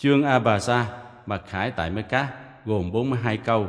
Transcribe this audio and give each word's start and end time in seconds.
Chương 0.00 0.22
A 0.22 0.38
Bà 0.38 0.58
Sa 0.58 0.86
Mặc 1.26 1.42
Khải 1.48 1.70
tại 1.70 1.90
Mecca 1.90 2.28
gồm 2.64 2.92
42 2.92 3.36
câu. 3.36 3.66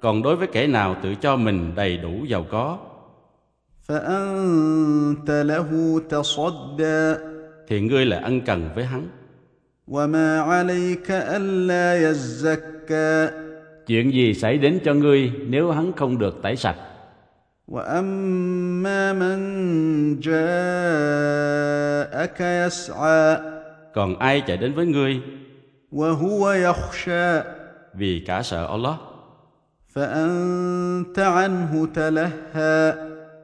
Còn 0.00 0.22
đối 0.22 0.36
với 0.36 0.46
kẻ 0.46 0.66
nào 0.66 0.96
tự 1.02 1.14
cho 1.14 1.36
mình 1.36 1.72
đầy 1.74 1.96
đủ 1.96 2.24
giàu 2.28 2.46
có, 2.50 2.78
فأنت 3.88 5.28
له 5.28 6.00
تصدى 6.08 7.14
thì 7.68 7.80
ngươi 7.80 8.06
lại 8.06 8.22
ân 8.22 8.40
cần 8.40 8.68
với 8.74 8.84
hắn. 8.84 9.06
وما 9.92 10.40
عليك 10.40 11.10
ألا 11.10 12.10
يزكى 12.10 13.28
Chuyện 13.86 14.12
gì 14.12 14.34
xảy 14.34 14.58
đến 14.58 14.78
cho 14.84 14.94
ngươi 14.94 15.32
nếu 15.46 15.70
hắn 15.70 15.92
không 15.92 16.18
được 16.18 16.42
tẩy 16.42 16.56
sạch? 16.56 16.76
واما 17.68 19.12
من 19.12 19.40
جاءك 20.20 21.20
يسعى 22.40 23.36
Còn 23.94 24.18
ai 24.18 24.40
chạy 24.46 24.56
đến 24.56 24.72
với 24.74 24.86
ngươi 24.86 25.20
وهو 25.92 26.52
يخشى 26.52 27.40
vì 27.94 28.24
cả 28.26 28.42
sợ 28.42 28.66
Allah, 28.66 28.94
فانت 29.94 31.18
عنه 31.18 31.86
تلهى 31.94 32.92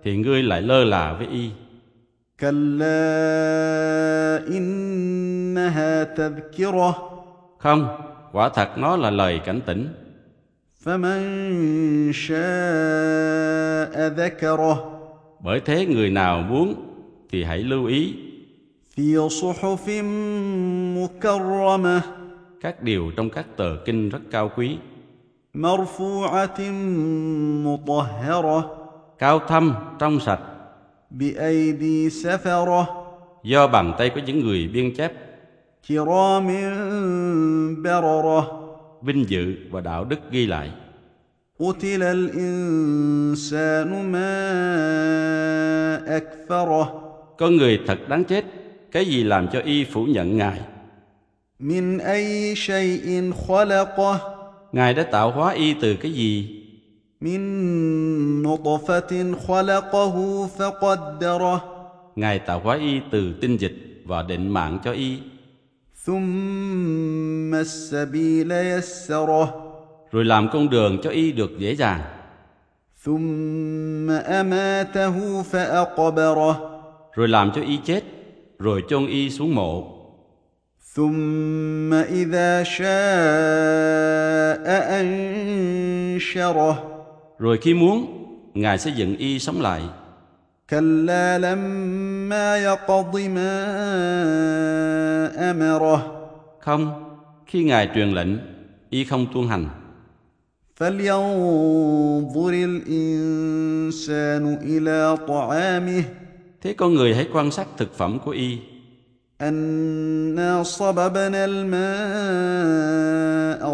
thì 0.04 0.16
ngươi 0.16 0.42
lại 0.42 0.62
lơ 0.62 0.84
là 0.84 1.12
với 1.12 1.27
y. 1.27 1.50
كلا 2.40 2.94
انها 5.48 6.04
تذكره 6.04 7.10
Không, 7.58 7.88
quả 8.32 8.48
thật 8.48 8.68
nó 8.78 8.96
là 8.96 9.10
lời 9.10 9.40
cảnh 9.44 9.60
tỉnh. 9.66 9.88
فمن 10.84 11.20
شاء 12.12 14.08
ذكره 14.08 14.90
Bởi 15.40 15.60
thế 15.60 15.86
người 15.86 16.10
nào 16.10 16.38
muốn 16.38 16.74
thì 17.30 17.44
hãy 17.44 17.58
lưu 17.58 17.86
ý 17.86 18.14
في 18.96 19.28
صحف 19.28 19.88
مكرمه 20.96 22.00
các 22.60 22.82
điều 22.82 23.10
trong 23.16 23.30
các 23.30 23.46
tờ 23.56 23.77
kinh 23.84 24.08
rất 24.08 24.20
cao 24.30 24.50
quý, 24.56 24.78
مرفوعه 25.54 26.60
مطهره 27.64 28.64
cao 29.18 29.38
thâm, 29.48 29.74
trong 29.98 30.20
sạch, 30.20 30.40
بايدي 31.10 32.10
سفره 32.10 32.86
do 33.42 33.66
bàn 33.66 33.94
tay 33.98 34.10
của 34.10 34.20
những 34.27 34.40
người 34.40 34.68
biên 34.72 34.94
chép, 34.96 35.12
كرام 35.88 36.46
برره 37.82 38.42
vinh 39.02 39.28
dự 39.28 39.54
và 39.70 39.80
đạo 39.80 40.04
đức 40.04 40.18
ghi 40.30 40.46
lại. 40.46 40.70
قتل 41.60 42.02
الانسان 42.02 43.90
ما 44.12 44.34
اكفره 46.17 47.00
Con 47.39 47.56
người 47.56 47.80
thật 47.86 47.98
đáng 48.08 48.24
chết, 48.24 48.45
cái 48.92 49.05
gì 49.05 49.24
làm 49.24 49.48
cho 49.52 49.61
y 49.61 49.84
phủ 49.84 50.05
nhận 50.05 50.36
Ngài? 50.36 50.61
من 51.61 51.98
اي 52.00 52.55
شيء 52.55 53.33
خلقه 53.48 54.18
Ngài 54.72 54.95
đã 54.95 55.02
tạo 55.02 55.30
hóa 55.30 55.52
y 55.52 55.74
từ 55.74 55.96
cái 55.96 56.12
gì? 56.12 56.61
من 57.20 57.40
نطفه 58.42 59.34
خلقه 59.46 60.46
فقدره 60.58 61.61
Ngài 62.17 62.39
tạo 62.39 62.61
hóa 62.61 62.77
y 62.77 63.00
từ 63.11 63.34
tinh 63.40 63.56
dịch 63.56 64.02
và 64.05 64.22
định 64.22 64.48
mạng 64.48 64.78
cho 64.84 64.92
y, 64.92 65.18
ثم 66.05 67.55
السبيل 67.55 68.52
يسره 68.52 69.61
rồi 70.12 70.24
làm 70.24 70.48
con 70.52 70.70
đường 70.70 70.98
cho 71.02 71.11
y 71.11 71.33
được 71.33 71.58
dễ 71.58 71.74
dàng, 71.74 72.00
ثم 73.05 74.11
اماته 74.11 75.42
فاقبره 75.42 76.56
rồi 77.14 77.28
làm 77.28 77.50
cho 77.55 77.62
y 77.62 77.77
chết, 77.84 78.05
rồi 78.58 78.84
chôn 78.89 79.06
y 79.06 79.30
xuống 79.30 79.55
mộ, 79.55 79.90
ثم 80.95 81.92
اذا 81.92 82.62
شاء 82.62 82.84
انشره 85.00 86.74
rồi 87.39 87.58
khi 87.58 87.74
muốn, 87.74 88.20
Ngài 88.55 88.78
sẽ 88.78 88.90
dựng 88.90 89.17
y 89.17 89.39
sống 89.39 89.61
lại. 89.61 89.83
كلا 90.70 91.39
لما 91.39 92.08
يقض 92.56 93.17
ما 93.17 93.55
امره 95.50 96.20
Không, 96.61 96.92
khi 97.46 97.64
Ngài 97.64 97.89
truyền 97.95 98.11
lệnh, 98.11 98.39
y 98.90 99.05
không 99.05 99.27
tuân 99.34 99.48
hành. 99.48 99.67
فلينظر 100.77 102.52
الانسان 102.70 104.45
الى 104.62 105.17
طعامه 105.28 106.02
Thế 106.61 106.74
con 106.74 106.95
người 106.95 107.14
hãy 107.14 107.28
quan 107.33 107.50
sát 107.50 107.67
thực 107.77 107.95
phẩm 107.95 108.18
của 108.24 108.30
y, 108.30 108.58
انا 109.40 110.62
صببنا 110.62 111.45
الماء 111.45 111.74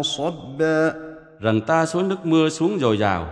صبا 0.01 0.93
rằng 1.39 1.61
ta 1.61 1.85
xuống 1.85 2.09
nước 2.09 2.25
mưa 2.25 2.49
xuống 2.49 2.79
dồi 2.79 2.97
dào, 2.97 3.27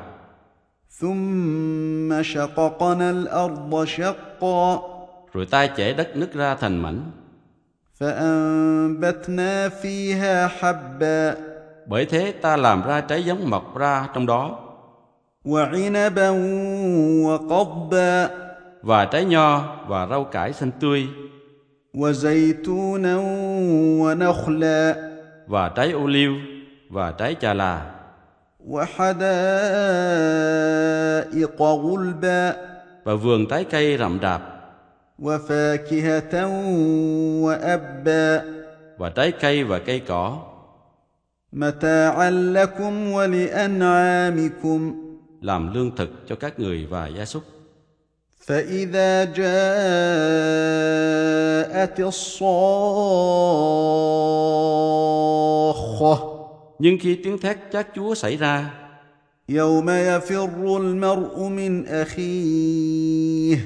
ثم 1.00 2.24
شققنا 2.24 3.10
الارض 3.10 3.86
شقا 3.86 4.93
rồi 5.34 5.46
ta 5.46 5.68
chẻ 5.68 5.94
đất 5.94 6.18
nứt 6.18 6.34
ra 6.34 6.56
thành 6.56 6.78
mảnh. 6.78 7.12
فانبتنا 8.00 9.70
فيها 9.82 10.48
حبا 10.48 11.34
Bởi 11.86 12.06
thế 12.06 12.32
ta 12.42 12.58
làm 12.58 12.88
ra 12.88 13.02
trái 13.02 13.24
giống 13.24 13.50
mọc 13.50 13.78
ra 13.78 14.08
trong 14.14 14.26
đó, 14.26 14.60
وعنبا 15.46 16.30
وقضبا 17.26 18.28
và 18.82 19.06
trái 19.06 19.26
nho 19.26 19.76
và 19.88 20.08
rau 20.08 20.24
cải 20.24 20.54
xanh 20.54 20.72
tươi, 20.80 21.08
وزيتونا 21.94 23.18
ونخلا 24.02 24.94
và 25.48 25.70
trái 25.70 25.92
ô 25.92 26.08
liu 26.08 26.34
và 26.90 27.12
trái 27.12 27.36
chà 27.42 27.54
là, 27.54 27.92
وحدائق 28.68 29.20
غلبا 31.58 32.54
và 33.04 33.16
vườn 33.16 33.46
trái 33.50 33.64
cây 33.64 33.98
rậm 33.98 34.20
rạp, 34.22 34.53
وفاكهه 35.20 36.48
وابا 37.44 38.42
và 38.98 39.10
trái 39.10 39.32
cây 39.32 39.64
và 39.64 39.80
cây 39.80 40.00
cỏ, 40.00 40.40
متاعا 41.54 42.30
لكم 42.30 43.12
ولانعامكم 43.12 44.94
làm 45.42 45.74
lương 45.74 45.96
thực 45.96 46.10
cho 46.28 46.36
các 46.36 46.60
người 46.60 46.86
và 46.90 47.08
gia 47.08 47.26
súc. 47.26 47.44
فاذا 48.48 49.26
جاءت 49.26 49.60
الصاخه 52.00 52.60
Nhưng 56.80 56.98
khi 57.00 57.16
tiếng 57.24 57.38
thét 57.38 57.58
chát 57.72 57.88
chúa 57.96 58.16
xảy 58.16 58.38
ra, 58.38 58.70
يوم 59.50 59.90
يفر 59.90 60.78
المرء 60.78 61.48
من 61.48 61.88
اخيه 61.88 63.58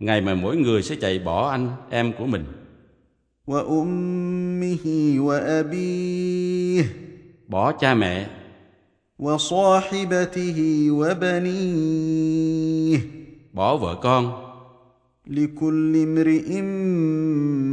ngày 0.00 0.20
mà 0.20 0.34
mỗi 0.34 0.56
người 0.56 0.82
sẽ 0.82 0.94
chạy 0.94 1.18
bỏ 1.18 1.50
anh, 1.50 1.70
em 1.90 2.12
của 2.18 2.26
mình, 2.26 2.44
وامه 3.46 4.86
وابيه 5.18 6.84
bỏ 7.48 7.72
cha 7.72 7.94
mẹ, 7.94 8.26
وصاحبته 9.18 10.90
وبنيه 10.90 12.36
bỏ 13.52 13.76
vợ 13.76 13.94
con, 14.02 14.46
لكل 15.26 15.96
امرئ 15.96 16.60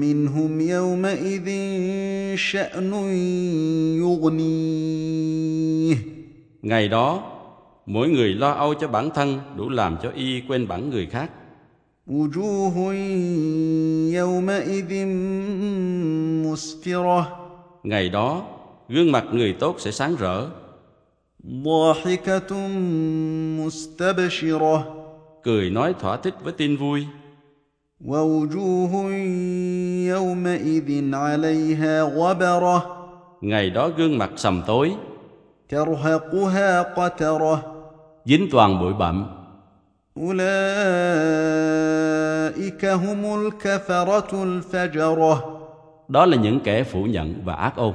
منهم 0.01 0.62
يومئذ 0.62 1.48
شان 2.38 2.94
يغنيه 4.00 5.34
Ngày 6.62 6.88
đó, 6.88 7.31
mỗi 7.86 8.10
người 8.10 8.34
lo 8.34 8.51
âu 8.51 8.74
cho 8.74 8.88
bản 8.88 9.10
thân 9.16 9.40
đủ 9.57 9.69
làm 9.69 9.98
cho 10.04 10.12
y 10.16 10.42
quên 10.48 10.68
bẵng 10.68 10.90
người 10.90 11.06
khác. 11.06 11.31
وجوه 12.07 12.94
يومئذ 14.13 15.06
مسفره 16.45 17.40
Ngày 17.84 18.10
đó, 18.10 18.45
gương 18.90 19.12
mặt 19.12 19.25
người 19.31 19.54
tốt 19.54 19.75
sẽ 19.80 19.92
sáng 19.92 20.16
rỡ, 20.16 20.48
ضاحكة 21.45 22.57
مستبشرة 23.60 24.84
cười 25.44 25.69
nói 25.69 25.94
thỏa 26.00 26.18
thích 26.18 26.34
với 26.44 26.54
tin 26.54 26.78
vui 26.78 27.06
ووجوه 28.06 28.94
يومئذ 30.07 31.16
عليها 31.16 32.04
غبرة 32.04 32.80
ngày 33.42 33.69
đó 33.69 33.90
gương 33.98 34.18
mặt 34.18 34.31
sầm 34.36 34.62
tối 34.68 34.95
ترهقها 35.69 36.84
قترة 36.84 37.57
dính 38.25 38.48
toàn 38.51 38.80
bụi 38.80 38.94
bặm 38.94 39.37
أولئك 40.18 40.44
هم 42.86 43.45
الكفرة 43.45 44.44
الفجرة 44.44 45.60
đó 46.07 46.25
là 46.25 46.38
những 46.38 46.60
kẻ 46.60 46.84
phủ 46.84 47.04
nhận 47.06 47.42
và 47.45 47.54
ác 47.54 47.75
ôn 47.75 47.94